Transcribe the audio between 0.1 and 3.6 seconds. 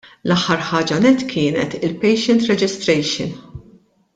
L-aħħar ħaġa nett kienet il-patient registration.